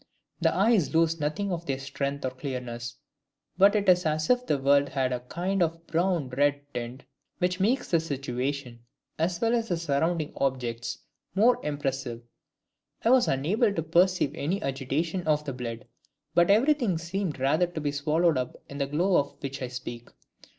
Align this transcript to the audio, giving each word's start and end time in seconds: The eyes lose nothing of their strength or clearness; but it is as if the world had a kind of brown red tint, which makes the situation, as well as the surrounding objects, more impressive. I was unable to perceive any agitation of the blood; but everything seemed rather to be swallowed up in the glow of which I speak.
The 0.39 0.51
eyes 0.55 0.95
lose 0.95 1.19
nothing 1.19 1.51
of 1.51 1.67
their 1.67 1.77
strength 1.77 2.25
or 2.25 2.31
clearness; 2.31 2.95
but 3.55 3.75
it 3.75 3.87
is 3.87 4.03
as 4.07 4.31
if 4.31 4.47
the 4.47 4.57
world 4.57 4.89
had 4.89 5.13
a 5.13 5.19
kind 5.19 5.61
of 5.61 5.85
brown 5.85 6.27
red 6.29 6.59
tint, 6.73 7.03
which 7.37 7.59
makes 7.59 7.91
the 7.91 7.99
situation, 7.99 8.79
as 9.19 9.39
well 9.39 9.53
as 9.53 9.67
the 9.67 9.77
surrounding 9.77 10.33
objects, 10.35 10.97
more 11.35 11.63
impressive. 11.63 12.23
I 13.05 13.11
was 13.11 13.27
unable 13.27 13.71
to 13.71 13.83
perceive 13.83 14.31
any 14.33 14.59
agitation 14.63 15.21
of 15.27 15.45
the 15.45 15.53
blood; 15.53 15.85
but 16.33 16.49
everything 16.49 16.97
seemed 16.97 17.39
rather 17.39 17.67
to 17.67 17.79
be 17.79 17.91
swallowed 17.91 18.39
up 18.39 18.57
in 18.67 18.79
the 18.79 18.87
glow 18.87 19.17
of 19.17 19.35
which 19.43 19.61
I 19.61 19.67
speak. 19.67 20.09